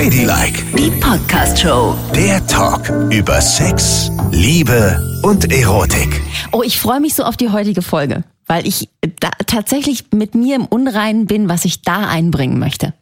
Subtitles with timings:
[0.00, 1.94] Ladylike, Die Podcast-Show.
[2.14, 6.22] der Talk über Sex, Liebe und Erotik.
[6.52, 8.88] Oh, ich freue mich so auf die heutige Folge, weil ich
[9.20, 12.94] da tatsächlich mit mir im Unreinen bin, was ich da einbringen möchte.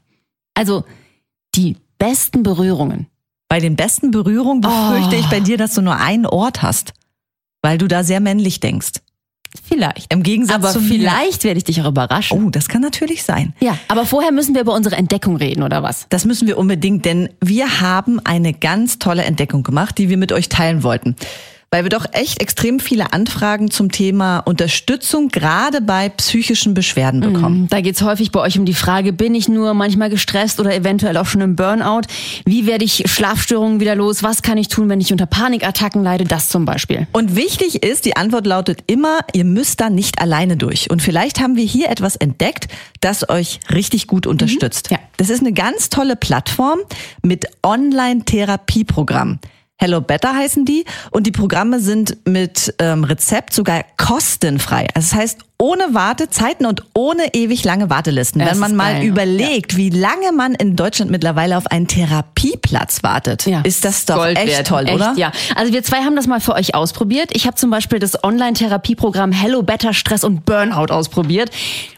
[0.54, 0.82] Also
[1.54, 3.06] die besten Berührungen.
[3.46, 6.94] Bei den besten Berührungen befürchte ich bei dir, dass du nur einen Ort hast,
[7.62, 8.94] weil du da sehr männlich denkst.
[9.64, 10.12] Vielleicht.
[10.12, 12.42] Im Gegensatz aber zu vielleicht werde ich dich auch überraschen.
[12.42, 13.54] Oh, das kann natürlich sein.
[13.60, 16.06] Ja, aber vorher müssen wir über unsere Entdeckung reden, oder was?
[16.10, 20.32] Das müssen wir unbedingt, denn wir haben eine ganz tolle Entdeckung gemacht, die wir mit
[20.32, 21.16] euch teilen wollten.
[21.70, 27.66] Weil wir doch echt extrem viele Anfragen zum Thema Unterstützung gerade bei psychischen Beschwerden bekommen.
[27.68, 31.18] Da geht's häufig bei euch um die Frage, bin ich nur manchmal gestresst oder eventuell
[31.18, 32.02] auch schon im Burnout?
[32.46, 34.22] Wie werde ich Schlafstörungen wieder los?
[34.22, 36.24] Was kann ich tun, wenn ich unter Panikattacken leide?
[36.24, 37.06] Das zum Beispiel.
[37.12, 40.90] Und wichtig ist, die Antwort lautet immer, ihr müsst da nicht alleine durch.
[40.90, 42.68] Und vielleicht haben wir hier etwas entdeckt,
[43.02, 44.90] das euch richtig gut unterstützt.
[44.90, 44.98] Ja.
[45.18, 46.78] Das ist eine ganz tolle Plattform
[47.22, 49.38] mit Online-Therapieprogrammen.
[49.80, 54.88] Hello Better heißen die und die Programme sind mit ähm, Rezept sogar kostenfrei.
[54.92, 58.40] Also das heißt ohne Wartezeiten und ohne ewig lange Wartelisten.
[58.40, 63.02] Das Wenn man mal geil, überlegt, wie lange man in Deutschland mittlerweile auf einen Therapieplatz
[63.02, 63.62] wartet, Ja.
[63.62, 64.66] ist das doch Gold echt wert.
[64.68, 65.14] toll, echt, oder?
[65.16, 65.32] Ja.
[65.56, 67.30] Also wir zwei haben das mal für euch ausprobiert.
[67.32, 71.50] Ich habe zum Beispiel das Online-Therapieprogramm Hello Better Stress und Burnout ausprobiert.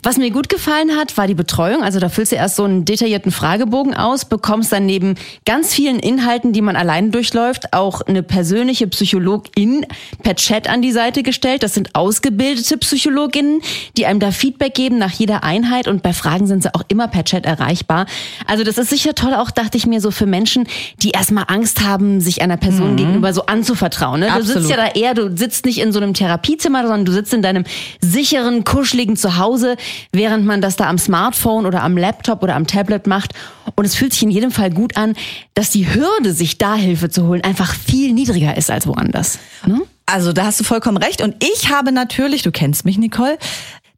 [0.03, 1.83] Was mir gut gefallen hat, war die Betreuung.
[1.83, 5.99] Also da füllst du erst so einen detaillierten Fragebogen aus, bekommst dann neben ganz vielen
[5.99, 9.85] Inhalten, die man alleine durchläuft, auch eine persönliche Psychologin
[10.23, 11.63] per Chat an die Seite gestellt.
[11.63, 13.50] Das sind ausgebildete Psychologinnen,
[13.97, 17.09] die einem da Feedback geben nach jeder Einheit und bei Fragen sind sie auch immer
[17.09, 18.07] per Chat erreichbar.
[18.47, 20.67] Also das ist sicher toll, auch dachte ich mir so für Menschen,
[21.03, 24.21] die erstmal Angst haben, sich einer Person gegenüber so anzuvertrauen.
[24.21, 24.27] Ne?
[24.27, 24.63] Du Absolut.
[24.63, 27.43] sitzt ja da eher, du sitzt nicht in so einem Therapiezimmer, sondern du sitzt in
[27.43, 27.65] deinem
[28.01, 29.77] sicheren, kuscheligen Zuhause,
[30.13, 33.33] während man das da am Smartphone oder am Laptop oder am Tablet macht.
[33.77, 35.15] Und es fühlt sich in jedem Fall gut an,
[35.55, 39.39] dass die Hürde, sich da Hilfe zu holen, einfach viel niedriger ist als woanders.
[39.67, 39.83] Ne?
[40.11, 41.23] Also da hast du vollkommen recht.
[41.23, 43.39] Und ich habe natürlich, du kennst mich, Nicole,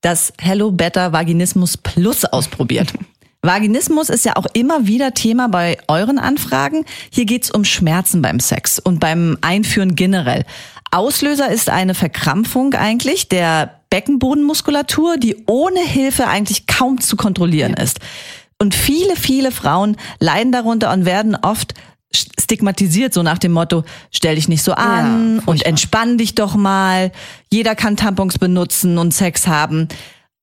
[0.02, 2.92] das Hello Better Vaginismus Plus ausprobiert.
[3.42, 6.84] Vaginismus ist ja auch immer wieder Thema bei euren Anfragen.
[7.10, 10.44] Hier geht's um Schmerzen beim Sex und beim Einführen generell.
[10.92, 17.98] Auslöser ist eine Verkrampfung eigentlich der Beckenbodenmuskulatur, die ohne Hilfe eigentlich kaum zu kontrollieren ist.
[18.58, 21.74] Und viele, viele Frauen leiden darunter und werden oft
[22.14, 27.12] stigmatisiert, so nach dem Motto, stell dich nicht so an und entspann dich doch mal.
[27.52, 29.88] Jeder kann Tampons benutzen und Sex haben.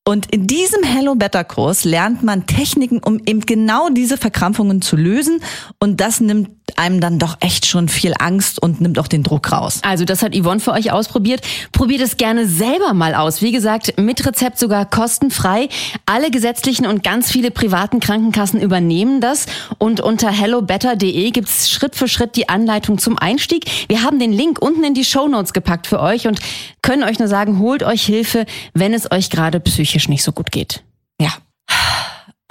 [0.09, 4.95] Und in diesem Hello Better Kurs lernt man Techniken, um eben genau diese Verkrampfungen zu
[4.95, 5.39] lösen.
[5.79, 9.51] Und das nimmt einem dann doch echt schon viel Angst und nimmt auch den Druck
[9.51, 9.79] raus.
[9.83, 11.41] Also das hat Yvonne für euch ausprobiert.
[11.71, 13.41] Probiert es gerne selber mal aus.
[13.41, 15.69] Wie gesagt, mit Rezept sogar kostenfrei.
[16.05, 19.45] Alle gesetzlichen und ganz viele privaten Krankenkassen übernehmen das.
[19.77, 23.65] Und unter hellobetter.de gibt's Schritt für Schritt die Anleitung zum Einstieg.
[23.89, 26.39] Wir haben den Link unten in die Shownotes gepackt für euch und
[26.81, 30.51] können euch nur sagen, holt euch Hilfe, wenn es euch gerade psychisch nicht so gut
[30.51, 30.81] geht.
[31.19, 31.33] Ja.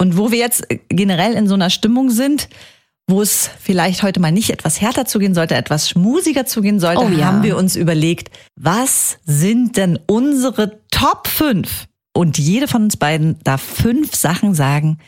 [0.01, 2.47] Und wo wir jetzt generell in so einer Stimmung sind,
[3.09, 7.09] wo es vielleicht heute mal nicht etwas härter zugehen sollte, etwas schmusiger zugehen sollte, Oh
[7.09, 7.25] ja.
[7.25, 11.87] haben wir uns überlegt, was sind denn unsere Top 5?
[12.13, 14.99] Und jede von uns beiden darf fünf Sachen sagen,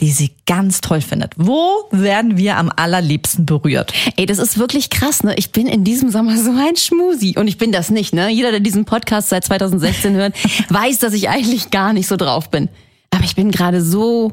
[0.00, 1.34] die sie ganz toll findet.
[1.36, 3.92] Wo werden wir am allerliebsten berührt?
[4.16, 5.34] Ey, das ist wirklich krass, ne?
[5.36, 7.34] Ich bin in diesem Sommer so ein Schmusi.
[7.38, 8.30] Und ich bin das nicht, ne?
[8.30, 10.34] Jeder, der diesen Podcast seit 2016 hört,
[10.70, 12.70] weiß, dass ich eigentlich gar nicht so drauf bin.
[13.10, 14.32] Aber ich bin gerade so,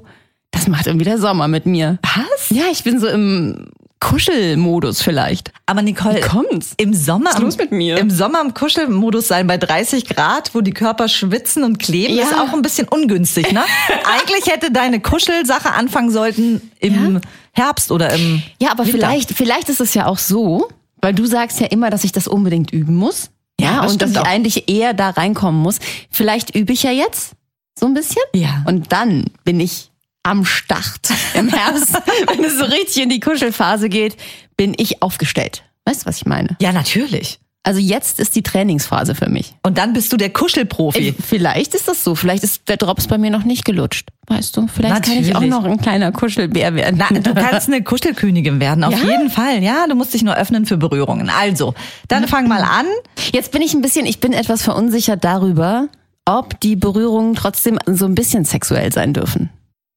[0.51, 1.99] das macht irgendwie der Sommer mit mir.
[2.03, 2.49] Was?
[2.49, 3.67] Ja, ich bin so im
[3.99, 5.51] Kuschelmodus vielleicht.
[5.65, 6.73] Aber Nicole, Wie kommt's?
[6.77, 7.97] im Sommer, Was ist los mit mir?
[7.97, 12.23] im Sommer im Kuschelmodus sein bei 30 Grad, wo die Körper schwitzen und kleben, Ja.
[12.23, 13.61] ist auch ein bisschen ungünstig, ne?
[14.19, 17.21] Eigentlich hätte deine Kuschelsache anfangen sollten im
[17.51, 18.97] Herbst oder im Ja, aber Winter.
[18.99, 20.67] vielleicht, vielleicht ist es ja auch so,
[21.01, 23.29] weil du sagst ja immer, dass ich das unbedingt üben muss.
[23.59, 24.25] Ja, das und dass ich auch.
[24.25, 25.79] eigentlich eher da reinkommen muss.
[26.11, 27.31] Vielleicht übe ich ja jetzt
[27.77, 28.21] so ein bisschen.
[28.35, 28.63] Ja.
[28.67, 29.89] Und dann bin ich
[30.27, 31.93] am Start im Herbst.
[32.27, 34.17] Wenn es so richtig in die Kuschelphase geht,
[34.57, 35.63] bin ich aufgestellt.
[35.85, 36.57] Weißt du, was ich meine?
[36.61, 37.39] Ja, natürlich.
[37.63, 39.53] Also jetzt ist die Trainingsphase für mich.
[39.63, 41.13] Und dann bist du der Kuschelprofi.
[41.21, 42.15] Vielleicht ist das so.
[42.15, 44.07] Vielleicht ist der Drops bei mir noch nicht gelutscht.
[44.27, 44.67] Weißt du?
[44.67, 45.49] Vielleicht kann ich auch Natürlich.
[45.49, 46.95] noch ein kleiner Kuschelbär werden.
[46.97, 49.09] Na, du kannst eine Kuschelkönigin werden, auf Ja?
[49.09, 49.61] jeden Fall.
[49.63, 51.29] Ja, du musst dich nur öffnen für Berührungen.
[51.29, 51.73] Also,
[52.07, 52.85] dann fang mal an.
[53.33, 55.89] Jetzt bin ich ein bisschen, ich bin etwas verunsichert darüber,
[56.23, 59.49] ob die Berührungen trotzdem so ein bisschen sexuell sein dürfen.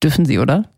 [0.03, 0.71] Dürfen sie, oder?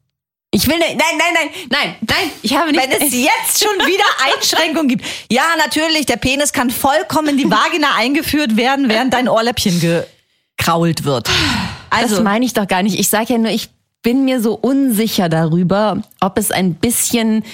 [0.55, 2.83] Ich will nicht, nein, nein, nein, nein, nein, ich habe nicht.
[2.83, 5.05] Wenn es jetzt schon wieder Einschränkungen gibt.
[5.31, 11.05] Ja, natürlich, der Penis kann vollkommen in die Vagina eingeführt werden, während dein Ohrläppchen gekrault
[11.05, 11.29] wird.
[11.29, 12.99] das Also, meine ich doch gar nicht.
[12.99, 13.71] Ich sage ja nur, ich
[14.03, 17.45] bin mir so unsicher darüber, ob es ein bisschen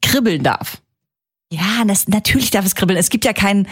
[0.00, 0.78] kribbeln darf.
[1.50, 2.98] Ja, das, natürlich darf es kribbeln.
[2.98, 3.66] Es gibt ja keinen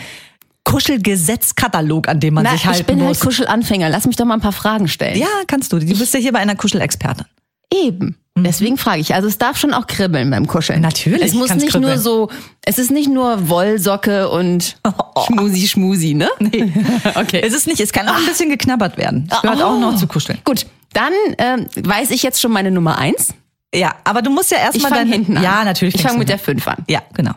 [0.65, 3.19] Kuschelgesetzkatalog, an dem man Na, sich halten ich bin muss.
[3.19, 3.89] halt Kuschelanfänger.
[3.91, 5.19] Lass mich doch mal ein paar Fragen stellen.
[5.19, 5.79] ja, kannst du.
[5.79, 7.27] Du bist ja hier bei einer Kuschelexpertin.
[7.73, 8.17] Eben.
[8.37, 9.15] Deswegen frage ich.
[9.15, 10.81] Also es darf schon auch kribbeln beim Kuscheln.
[10.81, 11.93] Natürlich Es muss nicht kribbeln.
[11.95, 12.31] nur so,
[12.63, 14.77] es ist nicht nur Wollsocke und
[15.27, 16.29] Schmusi Schmusi, ne?
[17.15, 17.41] okay.
[17.45, 19.27] Es ist nicht, es kann auch ein bisschen geknabbert werden.
[19.29, 20.39] Das gehört auch noch zu kuscheln.
[20.45, 23.29] Gut, dann ähm, weiß ich jetzt schon meine Nummer eins.
[23.73, 25.43] Ja, aber du musst ja Ich erstmal dein hinten an.
[25.43, 25.95] Ja, natürlich.
[25.95, 26.85] Ich fange mit der fünf an.
[26.89, 27.33] Ja, genau.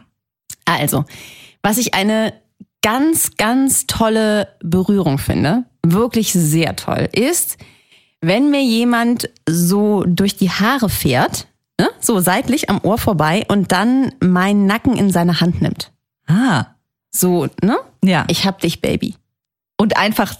[0.65, 1.05] Also,
[1.61, 2.33] was ich eine
[2.81, 7.57] ganz, ganz tolle Berührung finde, wirklich sehr toll, ist,
[8.21, 11.47] wenn mir jemand so durch die Haare fährt,
[11.79, 15.91] ne, so seitlich am Ohr vorbei und dann meinen Nacken in seine Hand nimmt.
[16.27, 16.65] Ah,
[17.11, 17.77] So, ne?
[18.03, 18.25] ja.
[18.27, 19.15] Ich hab dich, Baby.
[19.79, 20.35] Und einfach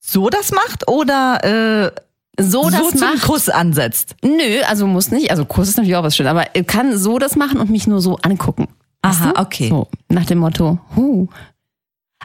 [0.00, 1.92] so das macht oder
[2.38, 3.22] äh, So, so das zum macht.
[3.22, 4.14] Kuss ansetzt?
[4.24, 5.30] Nö, also muss nicht.
[5.30, 7.86] Also Kuss ist natürlich auch was schön, aber er kann so das machen und mich
[7.86, 8.68] nur so angucken.
[9.02, 9.68] Aha, okay.
[9.68, 11.28] So, nach dem Motto, huh.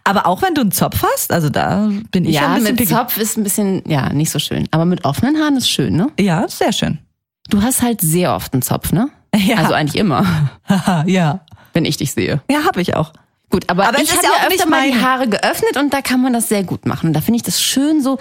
[0.06, 2.76] Aber auch wenn du einen Zopf hast, also da bin ich ja, Ja, ein bisschen
[2.76, 2.90] mit.
[2.90, 4.68] Zopf ist ein bisschen, ja, nicht so schön.
[4.72, 6.12] Aber mit offenen Haaren ist schön, ne?
[6.20, 7.00] Ja, sehr schön.
[7.50, 9.10] Du hast halt sehr oft einen Zopf, ne?
[9.36, 9.56] Ja.
[9.58, 11.40] Also eigentlich immer, Haha, ja.
[11.74, 12.42] wenn ich dich sehe.
[12.52, 13.14] Ja, habe ich auch.
[13.50, 15.00] Gut, aber, Aber ich habe ja ja auch öfter mal die.
[15.00, 17.08] Haare geöffnet und da kann man das sehr gut machen.
[17.08, 18.18] Und da finde ich das schön so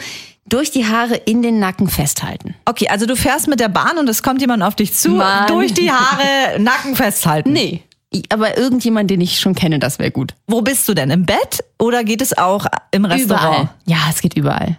[0.46, 2.55] durch die Haare in den Nacken festhalten.
[2.64, 5.46] Okay, also du fährst mit der Bahn und es kommt jemand auf dich zu, Mann.
[5.49, 7.52] durch die Haare, Nacken festhalten.
[7.52, 7.82] Nee.
[8.29, 10.35] Aber irgendjemand, den ich schon kenne, das wäre gut.
[10.47, 11.11] Wo bist du denn?
[11.11, 13.55] Im Bett oder geht es auch im Restaurant?
[13.55, 13.69] Überall.
[13.87, 14.79] Ja, es geht überall.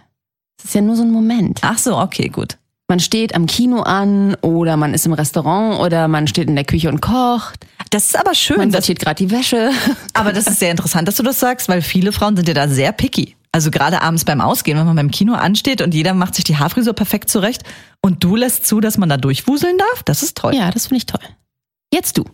[0.58, 1.60] Es ist ja nur so ein Moment.
[1.62, 2.56] Ach so, okay, gut.
[2.88, 6.64] Man steht am Kino an oder man ist im Restaurant oder man steht in der
[6.64, 7.66] Küche und kocht.
[7.90, 8.58] Das ist aber schön.
[8.58, 9.70] Man sortiert gerade die Wäsche.
[10.12, 12.68] aber das ist sehr interessant, dass du das sagst, weil viele Frauen sind ja da
[12.68, 13.36] sehr picky.
[13.52, 16.56] Also gerade abends beim Ausgehen, wenn man beim Kino ansteht und jeder macht sich die
[16.56, 17.62] Haarfrisur perfekt zurecht
[18.02, 20.54] und du lässt zu, dass man da durchwuseln darf, das ist toll.
[20.54, 21.20] Ja, das finde ich toll.
[21.92, 22.24] Jetzt du.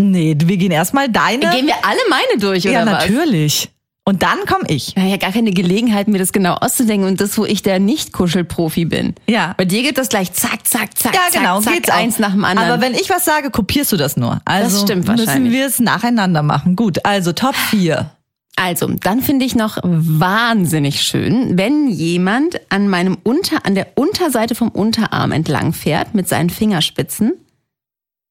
[0.00, 1.50] Nee, wir gehen erstmal deine.
[1.50, 3.08] Gehen wir alle meine durch, oder ja, was?
[3.08, 3.70] natürlich.
[4.04, 4.88] Und dann komme ich.
[4.88, 7.78] Ich habe ja gar keine Gelegenheit, mir das genau auszudenken und das, wo ich der
[7.78, 9.14] Nicht-Kuschelprofi bin.
[9.28, 9.54] Ja.
[9.56, 11.94] Bei dir geht das gleich zack, zack, zack, Ja, zack, genau, zack, geht's auch.
[11.94, 12.70] eins nach dem anderen.
[12.72, 14.40] Aber wenn ich was sage, kopierst du das nur.
[14.44, 15.52] Also stimmt müssen wahrscheinlich.
[15.52, 16.76] wir es nacheinander machen.
[16.76, 18.10] Gut, also Top 4.
[18.56, 24.54] Also, dann finde ich noch wahnsinnig schön, wenn jemand an meinem Unter, an der Unterseite
[24.54, 27.34] vom Unterarm entlang fährt mit seinen Fingerspitzen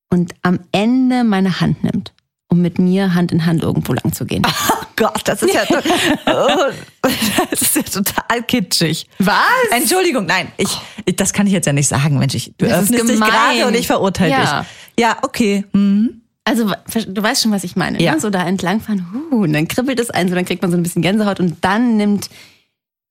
[0.10, 2.14] und am Ende meine Hand nimmt,
[2.48, 4.44] um mit mir Hand in Hand irgendwo lang zu gehen.
[5.02, 5.62] Oh Gott, das ist ja,
[6.26, 7.08] oh,
[7.50, 9.08] das ist ja total kitschig.
[9.20, 9.36] Was?
[9.72, 10.68] Entschuldigung, nein, ich,
[11.06, 12.36] ich, das kann ich jetzt ja nicht sagen, Mensch.
[12.36, 14.60] Ich, du Das öffnest dich gerade und ich verurteile Ja.
[14.62, 14.70] dich.
[15.00, 15.64] Ja, okay.
[15.74, 16.22] Hm.
[16.44, 16.66] Also,
[17.08, 18.02] du weißt schon, was ich meine.
[18.02, 18.16] Ja.
[18.16, 18.20] Ne?
[18.20, 20.84] So da entlangfahren, huh, und dann kribbelt es ein, so dann kriegt man so ein
[20.84, 22.30] bisschen Gänsehaut und dann nimmt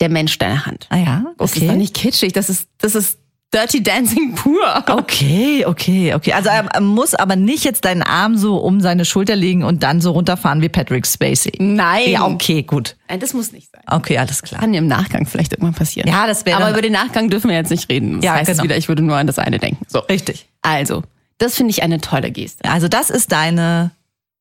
[0.02, 0.88] der Mensch deine Hand.
[0.90, 1.68] Ah ja, Das ist okay.
[1.68, 3.18] doch nicht kitschig, das ist, das ist
[3.54, 4.84] Dirty Dancing pur.
[4.88, 6.32] Okay, okay, okay.
[6.34, 10.02] Also er muss aber nicht jetzt deinen Arm so um seine Schulter legen und dann
[10.02, 11.52] so runterfahren wie Patrick Spacey.
[11.58, 12.10] Nein.
[12.10, 12.96] Ja, okay, gut.
[13.08, 13.82] Nein, das muss nicht sein.
[13.90, 14.60] Okay, alles klar.
[14.60, 16.10] Kann im Nachgang vielleicht irgendwann passieren.
[16.10, 18.16] Ja, das wäre Aber über den Nachgang dürfen wir jetzt nicht reden.
[18.16, 18.64] Das Ja, heißt genau.
[18.64, 19.82] wieder, ich würde nur an das eine denken.
[19.88, 20.00] So.
[20.00, 20.46] Richtig.
[20.60, 21.02] Also,
[21.38, 22.68] das finde ich eine tolle Geste.
[22.70, 23.92] Also das ist deine,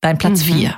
[0.02, 0.74] dein Platz vier.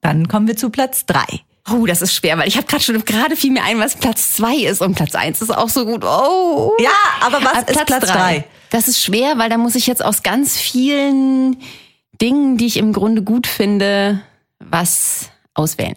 [0.00, 1.26] Dann kommen wir zu Platz drei.
[1.72, 4.32] Oh, das ist schwer, weil ich habe gerade schon gerade fiel mir ein, was Platz
[4.32, 6.04] zwei ist und Platz eins ist auch so gut.
[6.04, 6.72] Oh.
[6.80, 8.44] Ja, aber was Äh, ist Platz drei?
[8.70, 11.56] Das ist schwer, weil da muss ich jetzt aus ganz vielen
[12.20, 14.20] Dingen, die ich im Grunde gut finde,
[14.58, 15.94] was auswählen.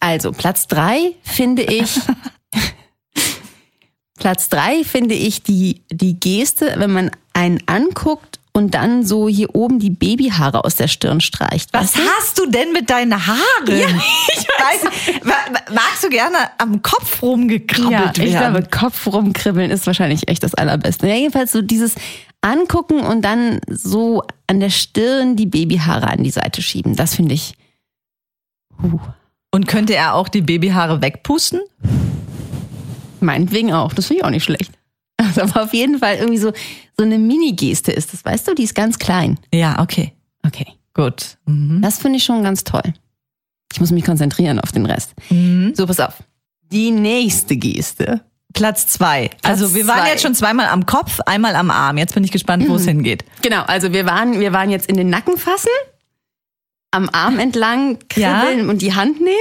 [0.00, 1.90] Also, Platz drei finde ich.
[4.18, 9.54] Platz drei finde ich die, die Geste, wenn man einen anguckt und dann so hier
[9.54, 11.70] oben die Babyhaare aus der Stirn streicht.
[11.72, 12.00] Was Weißt du?
[12.18, 13.40] hast du denn mit deinen Haaren?
[13.66, 13.86] Ja,
[14.28, 15.24] ich weiß.
[15.24, 18.52] wa- magst du gerne am Kopf rumgekrabbelt Ja, ich werden?
[18.52, 21.06] glaube, Kopf rumkribbeln ist wahrscheinlich echt das Allerbeste.
[21.08, 21.94] Ja, jedenfalls so dieses
[22.42, 26.96] Angucken und dann so an der Stirn die Babyhaare an die Seite schieben.
[26.96, 27.54] Das finde ich.
[28.82, 28.98] Huh.
[29.52, 31.60] Und könnte er auch die Babyhaare wegpusten?
[33.20, 33.92] Meinetwegen auch.
[33.94, 34.70] Das finde ich auch nicht schlecht.
[35.36, 36.52] Also, aber auf jeden Fall irgendwie so,
[36.96, 38.54] so eine Mini-Geste ist das, weißt du?
[38.54, 39.38] Die ist ganz klein.
[39.52, 40.12] Ja, okay.
[40.46, 40.66] Okay.
[40.94, 41.38] Gut.
[41.46, 41.80] Mhm.
[41.82, 42.82] Das finde ich schon ganz toll.
[43.72, 45.12] Ich muss mich konzentrieren auf den Rest.
[45.30, 45.72] Mhm.
[45.74, 46.14] So, pass auf.
[46.72, 48.22] Die nächste Geste.
[48.52, 49.30] Platz zwei.
[49.42, 50.10] also wir waren zwei.
[50.10, 51.98] jetzt schon zweimal am Kopf, einmal am Arm.
[51.98, 53.24] Jetzt bin ich gespannt, wo es hingeht.
[53.42, 55.70] Genau, also wir waren, wir waren jetzt in den Nacken fassen,
[56.90, 59.36] am Arm entlang kribbeln und die Hand nehmen,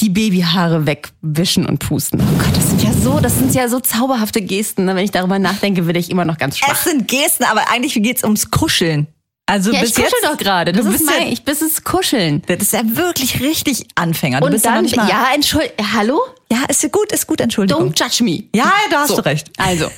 [0.00, 2.20] die Babyhaare wegwischen und pusten.
[2.20, 4.84] Oh Gott, das sind ja so, das sind ja so zauberhafte Gesten.
[4.84, 4.94] ne?
[4.96, 6.72] Wenn ich darüber nachdenke, werde ich immer noch ganz schwach.
[6.72, 9.06] Es sind Gesten, aber eigentlich geht's ums Kuscheln.
[9.46, 10.72] Also Ja, bis ich kuschel jetzt, doch gerade.
[10.72, 12.42] Das du ist bist mein, ja, ich bis es kuscheln.
[12.46, 14.40] das ist ja wirklich richtig Anfänger.
[14.40, 16.20] Du Und bist ja, noch dann, nicht mal, ja, entschuld, hallo?
[16.52, 17.92] ja, ist ja gut, ist gut, Entschuldigung.
[17.92, 18.44] Don't judge me.
[18.54, 19.50] Ja, da hast So, du recht.
[19.56, 19.90] Also.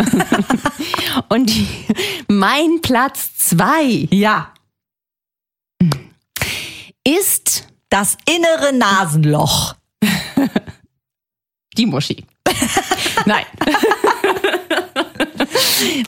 [1.28, 1.66] Und die,
[2.28, 4.52] mein Platz zwei Ja,
[7.04, 9.74] ist das innere Nasenloch.
[11.76, 12.24] die Muschi.
[13.26, 13.44] Nein.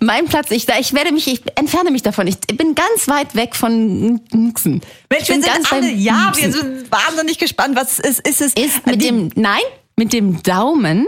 [0.01, 2.27] mein Platz, ich, ich werde mich, ich entferne mich davon.
[2.27, 4.81] Ich bin ganz weit weg von Nixen.
[5.11, 8.27] Mensch, wir sind alle, ja, wir sind wahnsinnig gespannt, was es ist.
[8.27, 9.61] Ist es ist mit dem, nein,
[9.97, 11.07] mit dem Daumen.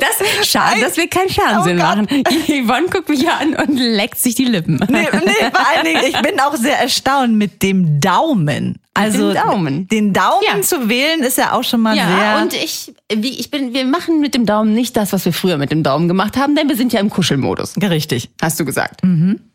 [0.00, 2.06] Das, schade, dass wir kein Fernsehen Oh machen.
[2.46, 4.76] Yvonne guckt mich an und leckt sich die Lippen.
[4.88, 8.78] Nee, nee, vor allen Dingen, ich bin auch sehr erstaunt mit dem Daumen.
[8.94, 9.88] Also dem Daumen.
[9.88, 10.60] den Daumen Ja.
[10.62, 12.42] zu wählen ist ja auch schon mal Ja, sehr.
[12.42, 15.58] und ich, wie, ich bin, wir machen mit dem Daumen nicht das, was wir früher
[15.58, 17.74] mit dem Daumen gemacht haben, denn wir sind ja im Kuschelmodus.
[17.82, 18.30] richtig.
[18.40, 19.02] Hast du gesagt.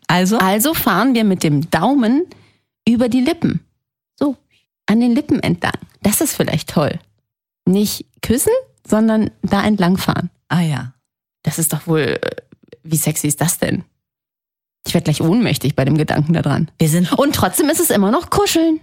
[0.06, 2.24] Also Also fahren wir mit dem Daumen
[2.88, 3.60] über die Lippen.
[4.18, 4.36] So,
[4.86, 5.72] an den Lippen entlang.
[6.02, 6.98] Das ist vielleicht toll.
[7.66, 8.52] Nicht küssen,
[8.86, 10.30] sondern da entlang fahren.
[10.48, 10.92] ah ja.
[11.44, 12.36] Das ist doch wohl, äh,
[12.84, 13.84] wie sexy ist das denn?
[14.86, 16.70] Ich werde gleich ohnmächtig bei dem Gedanken daran.
[16.78, 18.80] Wir sind Und trotzdem ist es immer noch kuscheln.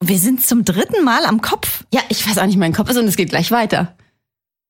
[0.00, 1.84] wir sind zum dritten Mal am Kopf.
[1.92, 3.96] Ja, ich weiß auch nicht, mein Kopf ist und es geht gleich weiter.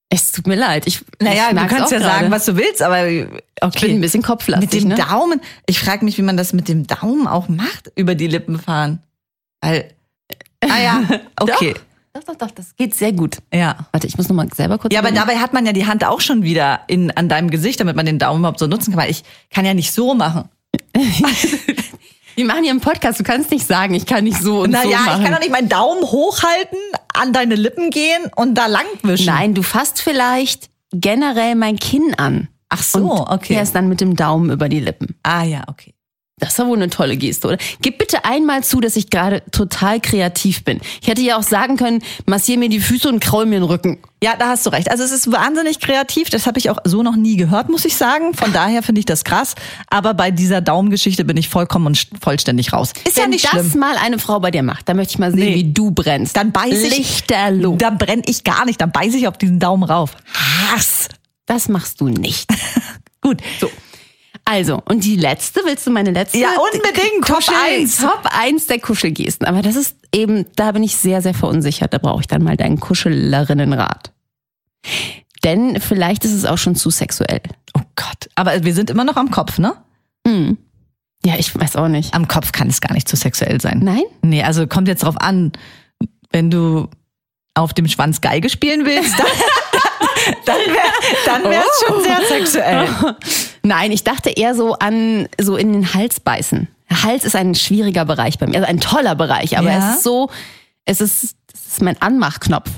[0.08, 0.86] Es tut mir leid.
[0.86, 2.04] Ich, Naja, ich du kannst ja gerade.
[2.04, 3.90] sagen, was du willst, aber Ich bin okay.
[3.92, 4.72] ein bisschen kopflastig.
[4.72, 4.94] Mit dem ne?
[4.94, 5.40] Daumen.
[5.66, 9.02] Ich frage mich, wie man das mit dem Daumen auch macht, über die Lippen fahren.
[9.60, 9.92] Weil,
[10.60, 11.02] ah ja,
[11.40, 11.75] okay.
[12.16, 13.38] Doch, doch, doch, das geht sehr gut.
[13.52, 13.76] Ja.
[13.92, 14.94] Warte, ich muss noch mal selber kurz.
[14.94, 17.78] Ja, aber dabei hat man ja die Hand auch schon wieder in, an deinem Gesicht,
[17.78, 19.02] damit man den Daumen überhaupt so nutzen kann.
[19.02, 20.49] Weil ich kann ja nicht so machen.
[22.35, 24.78] Wir machen hier einen Podcast, du kannst nicht sagen, ich kann nicht so und so
[24.78, 25.18] Naja, machen.
[25.18, 26.78] ich kann doch nicht meinen Daumen hochhalten,
[27.14, 29.26] an deine Lippen gehen und da langwischen.
[29.26, 32.49] Nein, du fasst vielleicht generell mein Kinn an.
[32.68, 33.54] Ach so, und okay.
[33.54, 35.16] fährst dann mit dem Daumen über die Lippen.
[35.23, 35.94] Ah ja, okay.
[36.38, 37.57] Das war wohl eine tolle Geste, oder?
[37.81, 40.83] Gib bitte einmal zu, dass ich gerade total kreativ bin.
[41.00, 43.97] Ich hätte ja auch sagen können, massier mir die Füße und kraul mir den Rücken.
[44.23, 44.90] Ja, da hast du recht.
[44.90, 46.28] Also es ist wahnsinnig kreativ.
[46.28, 48.35] Das habe ich auch so noch nie gehört, muss ich sagen.
[48.35, 49.55] Von daher finde ich das krass.
[49.88, 52.93] Aber bei dieser Daumengeschichte bin ich vollkommen und vollständig raus.
[53.09, 53.81] Ist ja Wenn nicht das schlimm.
[53.81, 55.55] mal eine Frau bei dir macht, dann möchte ich mal sehen, Nee.
[55.55, 56.37] wie du brennst.
[56.37, 56.99] Dann beiß ich.
[56.99, 57.76] Lichterloh.
[57.76, 58.78] Da brenne ich gar nicht.
[58.83, 60.14] Dann beiße ich auf diesen Daumen rauf.
[60.35, 61.09] Hass.
[61.47, 62.47] Das machst du nicht.
[63.23, 63.40] Gut.
[63.59, 63.71] So.
[64.49, 66.38] Also, und die letzte, willst du meine letzte?
[66.38, 67.26] Ja, unbedingt.
[67.26, 67.99] Top Kuschel, eins.
[67.99, 69.45] Top 1 der Kuschelgesten.
[69.45, 71.93] Aber das ist eben, da bin ich sehr, sehr verunsichert.
[71.93, 74.12] Da brauche ich dann mal deinen Kuschelerinnenrat.
[75.43, 77.41] Denn vielleicht ist es auch schon zu sexuell.
[77.76, 78.31] Oh Gott.
[78.37, 79.76] Aber wir sind immer noch am Kopf, ne?
[80.26, 80.57] Hm.
[81.25, 82.15] Ja, ich weiß auch nicht.
[82.15, 83.81] Am Kopf kann es gar nicht zu sexuell sein.
[83.83, 84.05] Nein?
[84.23, 85.50] Nee, also kommt jetzt drauf an,
[86.31, 86.88] wenn du
[87.55, 89.26] auf dem Schwanz Geige spielen willst, dann,
[90.45, 90.93] dann wäre
[91.25, 92.88] dann wär's schon sehr sexuell.
[93.66, 96.68] Nein, ich dachte eher so an so in den Hals beißen.
[97.02, 99.90] Hals ist ein schwieriger Bereich bei mir, also ein toller Bereich, aber Ja.
[99.90, 100.30] es ist so,
[100.85, 102.70] es ist, das ist mein Anmachknopf.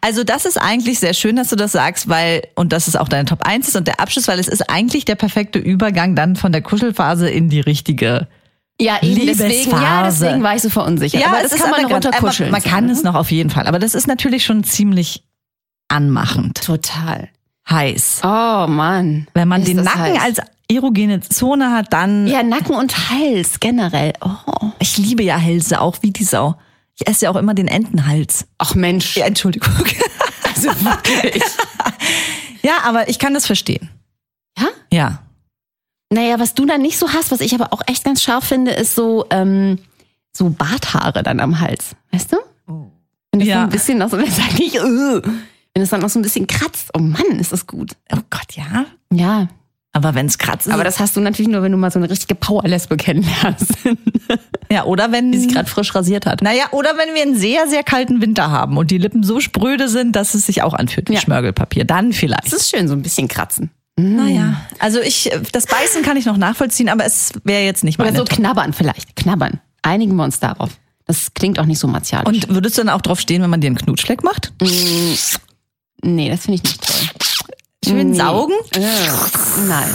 [0.00, 3.08] Also das ist eigentlich sehr schön, dass du das sagst, weil, und das ist auch
[3.08, 6.36] deine Top 1 ist und der Abschluss, weil es ist eigentlich der perfekte Übergang dann
[6.36, 8.28] von der Kuschelphase in die richtige.
[8.80, 11.26] Ja, eben deswegen, ja, deswegen war ich so verunsichert.
[11.26, 12.50] aber es das kann man noch aber runterkuscheln.
[12.50, 15.24] Man, man kann es noch auf jeden Fall, aber das ist natürlich schon ziemlich
[15.88, 16.62] anmachend.
[16.64, 17.28] Total.
[17.68, 18.20] Heiß.
[18.24, 19.26] Oh Mann.
[19.34, 20.38] Wenn man Ist den Nacken heiß.
[20.38, 20.38] als
[20.70, 22.26] erogene Zone hat, dann.
[22.26, 24.12] Ja, Nacken und Hals generell.
[24.20, 24.70] Oh.
[24.78, 26.56] Ich liebe ja Hälse auch wie die Sau.
[26.94, 28.46] Ich esse ja auch immer den Entenhals.
[28.58, 29.16] Ach Mensch.
[29.16, 29.72] Ja, Entschuldigung.
[30.54, 31.42] Also wirklich.
[32.62, 33.88] ja, aber ich kann das verstehen.
[34.58, 34.66] Ja?
[34.92, 35.18] Ja.
[36.12, 38.70] Naja, was du dann nicht so hast, was ich aber auch echt ganz scharf finde,
[38.72, 39.78] ist so, ähm,
[40.32, 41.96] so Barthaare dann am Hals.
[42.12, 42.36] Weißt du?
[42.66, 43.54] Wenn das Ja.
[43.54, 45.22] so ein bisschen noch so, das sag ich, äh,
[45.74, 46.90] wenn es dann noch so ein bisschen kratzt.
[46.94, 47.92] Oh Mann, ist das gut.
[48.12, 48.84] Oh Gott, ja.
[49.12, 49.48] Ja.
[49.94, 52.08] Aber wenn es kratzt, Aber das hast du natürlich nur, wenn du mal so eine
[52.08, 53.74] richtige Powerlesbe kennenlernst,
[54.70, 56.40] ja, oder wenn die sich gerade frisch rasiert hat.
[56.40, 59.88] Naja, oder wenn wir einen sehr, sehr kalten Winter haben und die Lippen so spröde
[59.90, 61.20] sind, dass es sich auch anfühlt wie Ja.
[61.20, 61.84] Schmörgelpapier.
[61.84, 62.46] Dann vielleicht.
[62.46, 63.70] Das ist schön, so ein bisschen kratzen.
[63.98, 64.62] naja.
[64.78, 68.16] Also ich, das Beißen kann ich noch nachvollziehen, aber es wäre jetzt nicht Oder meine
[68.18, 68.38] so Top.
[68.38, 69.14] knabbern vielleicht.
[69.14, 69.60] Knabbern.
[69.82, 70.70] Einigen wir uns darauf.
[71.04, 72.26] Das klingt auch nicht so martialisch.
[72.26, 74.54] Und würdest du dann auch drauf stehen, wenn man dir einen Knutschleck macht?
[76.02, 77.08] Nee, das finde ich nicht toll.
[77.84, 78.16] Schön Nee.
[78.16, 78.54] saugen?
[78.74, 78.80] Äh,
[79.66, 79.90] nein.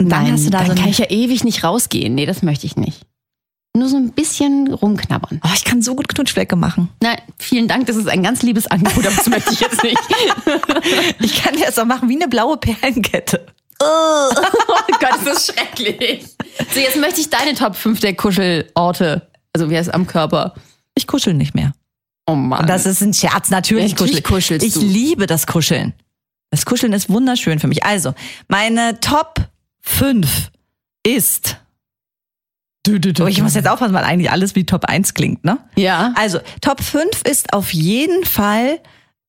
[0.00, 2.14] Und dann Nein, hast du da dann so kann ich ja ewig nicht rausgehen.
[2.14, 3.02] Nee, das möchte ich nicht.
[3.76, 5.40] Nur so ein bisschen rumknabbern.
[5.44, 6.90] oh, ich kann so gut Knutschflecke machen.
[7.02, 9.98] Nein, vielen Dank, das ist ein ganz liebes Angebot, aber das möchte ich jetzt nicht.
[11.20, 13.46] Ich kann das auch machen wie eine blaue Perlenkette.
[13.82, 14.30] Oh
[15.00, 16.24] Gott, ist das schrecklich.
[16.72, 19.28] So, jetzt möchte ich deine Top 5 der Kuschelorte.
[19.52, 20.54] Also wie heißt es am Körper?
[20.94, 21.72] Ich kuschel nicht mehr.
[22.26, 22.60] Oh Mann.
[22.60, 24.58] Und das ist ein Scherz, natürlich, Natürlich kuschel.
[24.58, 24.80] kuschelst Ich du.
[24.80, 25.92] liebe das Kuscheln.
[26.50, 27.84] Das Kuscheln ist wunderschön für mich.
[27.84, 28.14] Also,
[28.48, 29.40] meine Top
[29.82, 30.50] 5
[31.06, 31.56] ist.
[32.86, 35.58] Oh, ich muss jetzt aufpassen, weil eigentlich alles wie Top 1 klingt, ne?
[35.76, 36.12] Ja.
[36.16, 38.78] Also, Top 5 ist auf jeden Fall,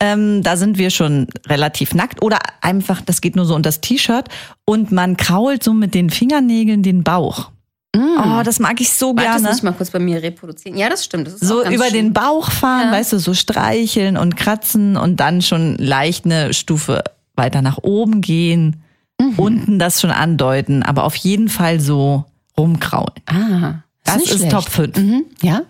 [0.02, 3.80] ähm, da sind wir schon relativ nackt oder einfach, das geht nur so unter das
[3.82, 4.28] T-Shirt
[4.66, 7.52] und man krault so mit den Fingernägeln den Bauch.
[7.98, 9.48] Oh, das mag ich so Warte, das gerne.
[9.48, 10.78] muss ich mal kurz bei mir reproduzieren.
[10.78, 11.28] Ja, das stimmt.
[11.28, 11.94] Das so über schön.
[11.94, 12.92] den Bauch fahren, Ja.
[12.92, 17.04] weißt du, so streicheln und kratzen und dann schon leicht eine Stufe
[17.36, 18.82] weiter nach oben gehen,
[19.20, 19.34] Mhm.
[19.40, 22.26] unten das schon andeuten, aber auf jeden Fall so
[22.58, 23.14] rumkraulen.
[23.28, 24.52] Ah, Das nicht ist schlecht.
[24.52, 24.98] Top 5.
[24.98, 25.26] Mhm.
[25.42, 25.62] Ja?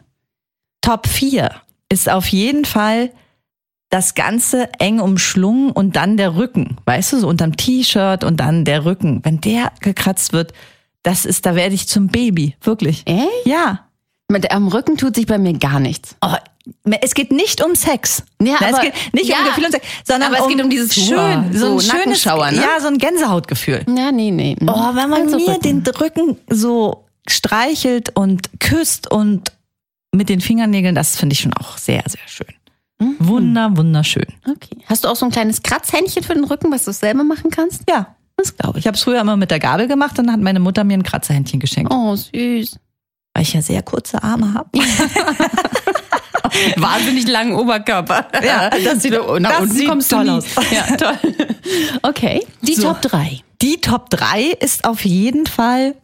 [0.81, 1.51] Top 4
[1.89, 3.11] ist auf jeden Fall
[3.91, 6.77] das Ganze eng umschlungen und dann der Rücken.
[6.85, 9.19] Weißt du, so unterm T-Shirt und dann der Rücken.
[9.23, 10.53] Wenn der gekratzt wird,
[11.05, 12.55] das ist, da werde ich zum Baby.
[12.61, 13.03] Wirklich.
[13.05, 13.45] Echt?
[13.45, 13.87] Ja.
[14.27, 16.15] Mit, am Rücken tut sich bei mir gar nichts.
[16.21, 16.33] Oh,
[17.01, 18.23] es geht nicht um Sex.
[18.41, 20.63] Ja, aber- es geht nicht ja, um Gefühl und Sex, sondern aber es um, geht
[20.63, 22.57] um dieses schön, Wow, so ein so schönes, Nackenschauer, ne?
[22.61, 23.85] ja, so ein Gänsehautgefühl.
[23.95, 24.55] Ja, nee, nee.
[24.61, 25.83] Oh, wenn man Also mir Rücken.
[25.83, 29.51] den Rücken so streichelt und küsst und
[30.11, 32.47] mit den Fingernägeln, das finde ich schon auch sehr, sehr schön.
[32.99, 33.15] Mhm.
[33.19, 34.25] Wunder, wunderschön.
[34.49, 34.77] Okay.
[34.87, 37.83] Hast du auch so ein kleines Kratzhändchen für den Rücken, was du selber machen kannst?
[37.89, 38.15] Ja,
[38.45, 40.59] Das glaube ich habe es früher immer mit der Gabel gemacht und dann hat meine
[40.59, 42.77] Mutter mir ein Kratzerhändchen geschenkt, Oh, süß.
[43.33, 44.69] weil ich ja sehr kurze Arme habe.
[46.77, 48.27] Wahnsinnig langen Oberkörper.
[48.45, 50.45] Ja, das sieht- nach das unten sieht kommst toll aus.
[50.71, 51.17] Ja, toll.
[52.03, 52.45] Okay.
[52.61, 52.83] Die So.
[52.83, 53.41] Top 3.
[53.61, 55.95] Die Top 3 ist auf jeden Fall,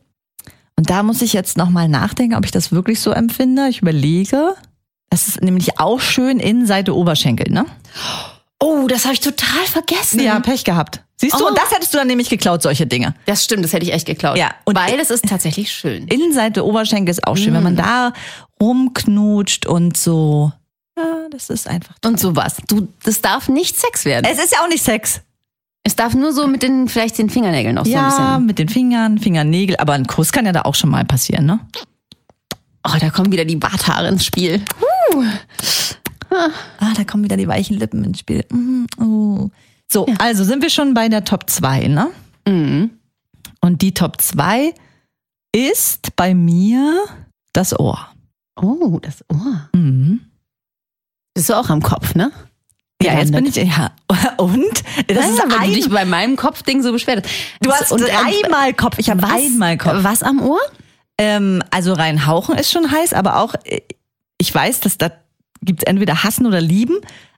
[0.76, 3.68] und da muss ich jetzt nochmal nachdenken, ob ich das wirklich so empfinde.
[3.70, 4.56] Ich überlege.
[5.10, 7.66] Das ist nämlich auch schön Innenseite Oberschenkel, ne?
[8.64, 10.20] Oh, das habe ich total vergessen.
[10.22, 11.02] Ja, Pech gehabt.
[11.18, 11.48] Siehst du, Oh.
[11.50, 13.16] und das hättest du dann nämlich geklaut, solche Dinge.
[13.26, 14.38] Das stimmt, das hätte ich echt geklaut.
[14.38, 16.08] Ja, und- Weil das ist tatsächlich schön.
[16.08, 18.14] Innenseite Oberschenkel ist auch schön, wenn man da
[18.62, 20.52] rumknutscht und so.
[20.98, 21.96] Ja, das ist einfach.
[22.06, 22.58] Und sowas.
[22.68, 24.26] Du, das darf nicht Sex werden.
[24.32, 25.22] Es ist ja auch nicht Sex.
[25.84, 28.46] Es darf nur so mit den, vielleicht den Fingernägeln auch so ein ja, bisschen.
[28.46, 31.60] mit den Fingern, Fingernägel, aber ein Kuss kann ja da auch schon mal passieren, ne?
[32.88, 34.64] Oh, da kommen wieder die Barthaare ins Spiel.
[36.32, 38.46] Ah, da kommen wieder die weichen Lippen ins Spiel.
[38.52, 39.50] Mhm, oh.
[39.92, 42.10] So, also sind wir schon bei der Top 2, ne?
[42.48, 42.92] Mhm.
[43.60, 44.74] Und die Top 2
[45.54, 47.04] ist bei mir
[47.54, 48.08] das Ohr.
[48.56, 49.70] Oh, das Ohr.
[49.74, 50.22] Mhm.
[51.34, 52.32] Bist du auch am Kopf, ne?
[53.02, 53.92] Ja, jetzt bin ich, ja.
[54.38, 54.84] Und?
[55.08, 57.28] Das Das ist ist, weil ein, du dich bei meinem Kopfding so beschwert
[57.62, 59.00] du hast Und, einmal Kopf.
[59.00, 60.04] Ich habe einmal Kopf.
[60.04, 60.60] Was am Ohr?
[61.18, 63.82] Ähm, also rein hauchen ist schon heiß, aber auch, äh,
[64.38, 65.12] ich weiß, dass da
[65.64, 66.96] gibt's entweder hassen oder lieben,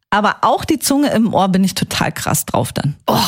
[0.10, 2.96] aber auch die Zunge im Ohr bin ich total krass drauf dann.
[3.08, 3.20] Oh,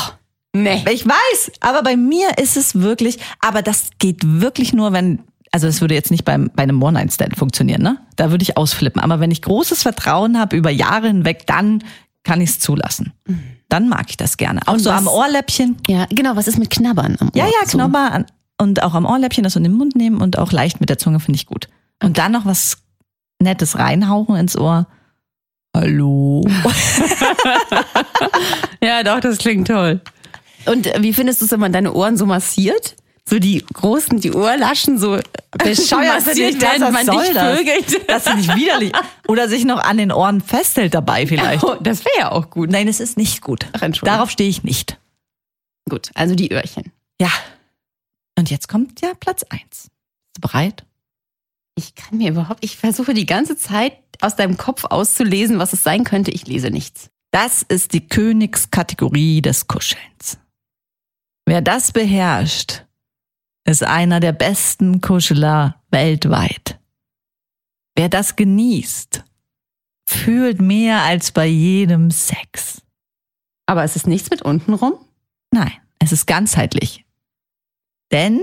[0.53, 0.83] nee.
[0.91, 5.19] Ich weiß, aber bei mir ist es wirklich, aber das geht wirklich nur, wenn,
[5.51, 7.97] also das würde jetzt nicht beim, bei einem One-Night-Stand funktionieren, ne?
[8.15, 9.01] Da würde ich ausflippen.
[9.01, 11.83] Aber wenn ich großes Vertrauen habe über Jahre hinweg, dann
[12.23, 13.13] kann ich es zulassen.
[13.69, 14.61] Dann mag ich das gerne.
[14.67, 15.77] Auch Und so was- am Ohrläppchen.
[15.87, 17.35] Ja, genau, was ist mit Knabbern am Ohr?
[17.35, 17.77] Ja, ja, So.
[17.77, 18.25] Knobber an,
[18.61, 21.19] und auch am Ohrläppchen das in den Mund nehmen und auch leicht mit der Zunge
[21.19, 21.67] finde ich gut.
[22.01, 22.77] Und dann noch was
[23.41, 24.87] Nettes reinhauchen ins Ohr.
[25.75, 26.43] Hallo.
[28.81, 29.99] Ja, doch, das klingt toll.
[30.67, 32.95] Und äh, wie findest du es, wenn man deine Ohren so massiert?
[33.27, 35.19] So die großen, die Ohrlaschen so
[35.51, 37.57] Bescheuert das, während was man dich das?
[37.57, 38.01] vögelt.
[38.07, 38.91] Das finde ich widerlich.
[39.27, 41.63] Oder sich noch an den Ohren festhält dabei vielleicht.
[41.63, 42.69] Oh, das wäre ja auch gut.
[42.69, 43.65] Nein, es ist nicht gut.
[43.73, 44.15] Ach, Entschuldigung.
[44.17, 44.99] Darauf stehe ich nicht.
[45.89, 46.91] Gut, also die Öhrchen.
[47.19, 47.31] Ja.
[48.37, 49.89] Und jetzt kommt ja Platz eins.
[49.89, 50.83] Bist du bereit?
[51.75, 55.83] Ich kann mir überhaupt, ich versuche die ganze Zeit aus deinem Kopf auszulesen, was es
[55.83, 56.31] sein könnte.
[56.31, 57.09] Ich lese nichts.
[57.31, 60.37] Das ist die Königskategorie des Kuschelns.
[61.45, 62.85] Wer das beherrscht,
[63.65, 66.79] ist einer der besten Kuscheler weltweit.
[67.95, 69.23] Wer das genießt,
[70.07, 72.81] fühlt mehr als bei jedem Sex.
[73.65, 74.93] Aber es ist nichts mit unten rum.
[75.51, 77.05] Nein, es ist ganzheitlich.
[78.11, 78.39] Denn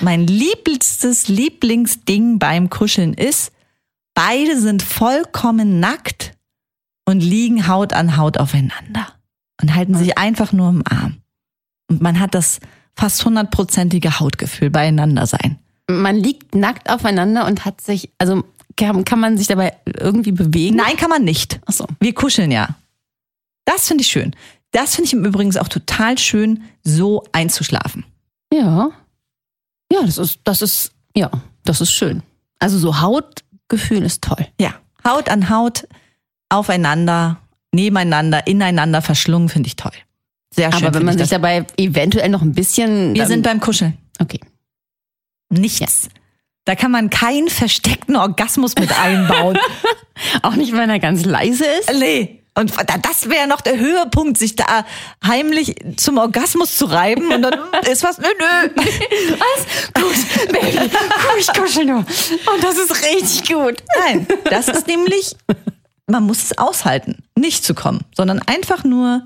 [0.00, 3.52] mein lieblichstes Lieblingsding beim Kuscheln ist,
[4.14, 6.32] beide sind vollkommen nackt
[7.04, 9.06] und liegen Haut an Haut aufeinander
[9.60, 11.18] und halten sich einfach nur im Arm.
[11.88, 12.60] Und man hat das
[12.96, 15.58] fast hundertprozentige Hautgefühl beieinander sein.
[15.88, 18.44] Man liegt nackt aufeinander und hat sich, also
[18.76, 20.76] kann, kann man sich dabei irgendwie bewegen?
[20.76, 21.60] Nein, kann man nicht.
[21.66, 21.86] Ach so.
[21.98, 22.76] Wir kuscheln ja.
[23.64, 24.34] Das finde ich schön.
[24.70, 28.04] Das finde ich im Übrigen auch total schön, so einzuschlafen.
[28.52, 28.90] Ja.
[29.92, 31.30] Ja, das ist, das ist, ja,
[31.64, 32.22] das ist schön.
[32.58, 34.46] Also so Hautgefühl ist toll.
[34.60, 34.74] Ja,
[35.06, 35.86] Haut an Haut,
[36.48, 37.38] aufeinander,
[37.72, 39.92] nebeneinander, ineinander verschlungen, finde ich toll.
[40.54, 40.84] Sehr schön.
[40.86, 43.14] Aber wenn man ich sich dabei eventuell noch ein bisschen.
[43.14, 43.96] Wir sind beim Kuscheln.
[44.18, 44.40] Okay.
[45.48, 46.08] Nichts.
[46.64, 49.58] Da kann man keinen versteckten Orgasmus mit einbauen.
[50.42, 51.90] Auch nicht, wenn er ganz leise ist.
[51.98, 52.39] nee.
[52.54, 54.84] Und da- das wäre noch der Höhepunkt, sich da
[55.24, 57.54] heimlich zum Orgasmus zu reiben und dann
[57.90, 58.70] ist was, nö, nö.
[59.38, 59.92] Was?
[59.94, 60.90] Gut, Baby,
[61.38, 61.98] ich kuschel nur.
[61.98, 63.76] Und das ist richtig gut.
[64.04, 65.36] Nein, das ist nämlich,
[66.06, 69.22] man muss es aushalten, nicht zu kommen, sondern einfach nur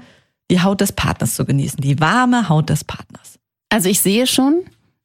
[0.50, 3.38] die Haut des Partners zu genießen, die warme Haut des Partners.
[3.70, 4.62] Also ich sehe schon,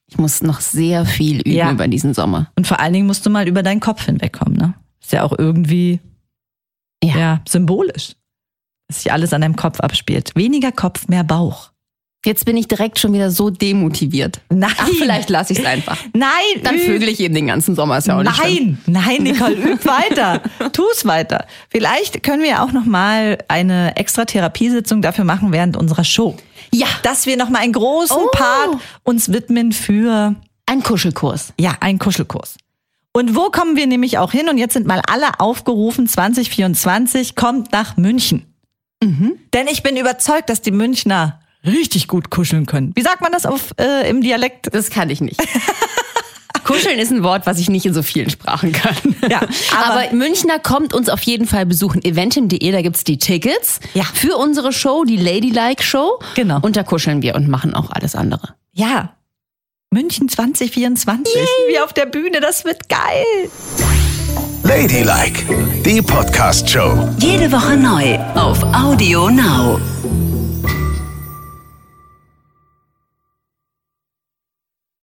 [0.07, 1.71] ich muss noch sehr viel üben Ja.
[1.71, 2.51] über diesen Sommer.
[2.57, 4.73] Und vor allen Dingen musst du mal über deinen Kopf hinwegkommen, ne?
[5.01, 5.99] Ist ja auch irgendwie
[7.03, 7.17] Ja.
[7.17, 8.13] ja, symbolisch,
[8.87, 10.31] dass sich alles an deinem Kopf abspielt.
[10.35, 11.71] Weniger Kopf, mehr Bauch.
[12.25, 14.41] Jetzt bin ich direkt schon wieder so demotiviert.
[14.49, 14.73] Nein.
[14.77, 15.97] Ach, vielleicht lasse ich es einfach.
[16.13, 16.29] Nein,
[16.63, 16.81] Dann üb.
[16.81, 18.77] vögel ich eben den ganzen Sommer, ist ja auch nicht schlimm.
[18.87, 20.41] Nein, nein, Nicole, üb weiter.
[20.73, 21.45] Tu's weiter.
[21.69, 26.35] Vielleicht können wir ja auch noch mal eine extra Therapiesitzung dafür machen während unserer Show.
[26.73, 28.27] Ja, Dass wir noch mal einen großen Oh.
[28.33, 30.35] Part uns widmen für
[30.65, 31.53] ein Kuschelkurs.
[31.57, 32.57] ja, einen Kuschelkurs.
[33.11, 34.49] Und wo kommen wir nämlich auch hin?
[34.49, 38.45] Und jetzt sind mal alle aufgerufen, 2024 kommt nach München.
[39.01, 42.91] Denn ich bin überzeugt, dass die Münchner richtig gut kuscheln können.
[42.95, 44.73] Wie sagt man das auf, äh, im Dialekt?
[44.73, 45.41] Das kann ich nicht.
[46.65, 48.95] Kuscheln ist ein Wort, was ich nicht in so vielen Sprachen kann.
[49.27, 49.39] Ja,
[49.75, 52.03] aber- aber, Münchner kommt uns auf jeden Fall besuchen.
[52.03, 54.03] Eventim.de, da gibt's die Tickets Ja.
[54.03, 56.19] für unsere Show, die Ladylike Show.
[56.35, 56.59] Genau.
[56.61, 58.53] Und da kuscheln wir und machen auch alles andere.
[58.73, 59.15] Ja.
[59.91, 61.33] München 2024.
[61.67, 63.49] Wie auf der Bühne, das wird geil.
[64.61, 65.43] Ladylike,
[65.83, 67.09] die Podcast-Show.
[67.17, 69.79] Jede Woche neu auf Audio Now.